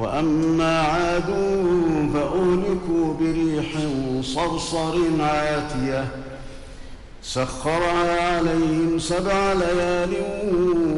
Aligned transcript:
وأما 0.00 0.80
عاد 0.80 1.26
فأهلكوا 2.14 3.14
بريح 3.20 3.66
صرصر 4.22 4.94
عاتية 5.20 6.08
سخرها 7.22 8.36
عليهم 8.36 8.98
سبع 8.98 9.52
ليال 9.52 10.12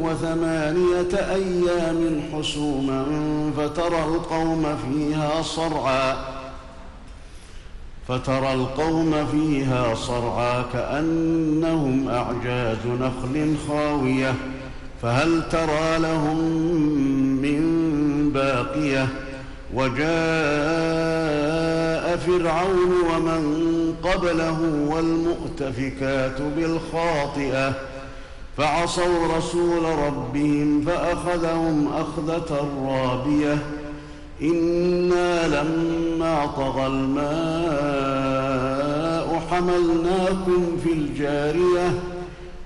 وثمانية 0.01 1.33
أيام 1.33 2.21
حسوما 2.33 3.05
فترى 3.57 3.99
القوم 4.03 4.77
فيها 4.77 5.41
صرعا 5.41 6.15
فترى 8.07 8.53
القوم 8.53 9.27
فيها 9.31 9.95
صرعا 9.95 10.61
كأنهم 10.73 12.09
أعجاز 12.09 12.77
نخل 12.85 13.55
خاوية 13.67 14.35
فهل 15.01 15.49
ترى 15.49 15.99
لهم 15.99 16.37
باقية 18.33 19.07
وجاء 19.73 20.07
فرعون 22.17 22.91
ومن 23.13 23.41
قبله 24.03 24.59
والمؤتفكات 24.89 26.41
بالخاطئة 26.57 27.73
فعصوا 28.57 29.37
رسول 29.37 29.83
ربهم 29.83 30.81
فأخذهم 30.85 31.87
أخذة 31.93 32.67
رابية 32.85 33.57
إنا 34.41 35.47
لما 35.47 36.45
طغى 36.45 36.87
الماء 36.87 38.21
حملناكم 39.51 40.77
في 40.83 40.93
الجارية 40.93 41.93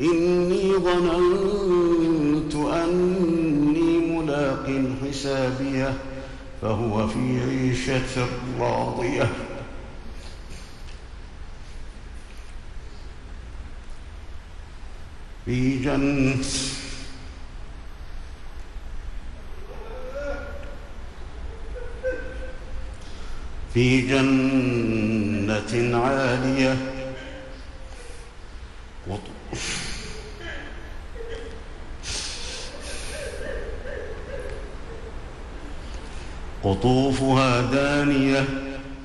إني 0.00 0.72
ظننت 0.72 2.54
أني 2.54 3.98
ملاق 3.98 4.82
حسابيه 5.02 5.94
فهو 6.62 7.08
في 7.08 7.40
عيشة 7.40 8.26
راضية. 8.60 9.30
في 15.44 15.78
جنة 15.78 16.42
في 23.74 24.00
جنة 24.00 25.98
عالية 25.98 26.93
قطوفها 36.64 37.60
دانية 37.60 38.44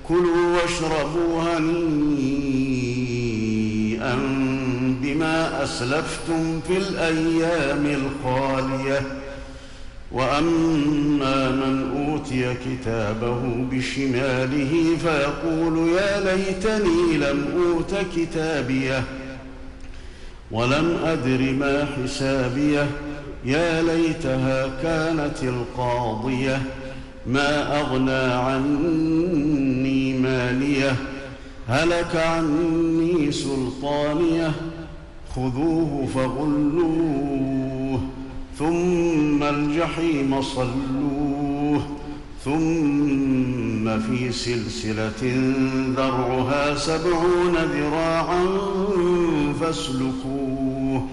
كلوا 0.08 0.62
واشربوا 0.62 1.42
هنيئا 1.42 2.60
بما 5.02 5.64
أسلفتم 5.64 6.60
في 6.68 6.78
الأيام 6.78 7.86
الخالية. 7.86 9.02
وأما 10.12 11.50
من 11.52 11.92
أوتي 11.98 12.54
كتابه 12.54 13.42
بشماله 13.72 14.98
فيقول 15.02 15.90
يا 15.90 16.20
ليتني 16.20 17.18
لم 17.18 17.46
أوت 17.58 17.96
كتابيه. 18.16 19.04
ولم 20.52 20.98
أدر 21.06 21.42
ما 21.60 21.88
حسابيه. 21.98 22.88
يا 23.46 23.82
ليتها 23.82 24.70
كانت 24.84 25.44
القاضية. 25.44 26.62
ما 27.28 27.80
أغنى 27.82 28.34
عني 28.34 30.14
مالية؟ 30.18 30.96
هلك 31.68 32.16
عني 32.16 33.32
سلطانية؟ 33.32 34.52
خذوه 35.36 36.08
فغلوه 36.16 38.02
ثم 38.60 39.44
الجحيم 39.44 40.42
صلوه 40.42 41.82
ثم 42.46 44.00
في 44.00 44.32
سلسلة 44.32 45.34
ذرعها 45.98 46.76
سبعون 46.76 47.56
ذراعا 47.56 48.46
فاسلكوه 49.62 51.08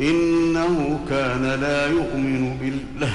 إنه 0.00 1.00
كان 1.08 1.60
لا 1.60 1.86
يؤمن 1.86 2.56
بالله. 2.60 3.14